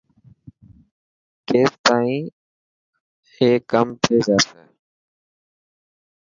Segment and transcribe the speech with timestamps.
[1.47, 2.21] ڪيس تائن
[3.37, 4.61] ايئو ڪم ٿي جاسي.